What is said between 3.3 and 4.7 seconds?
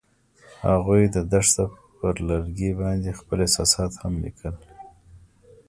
احساسات هم لیکل.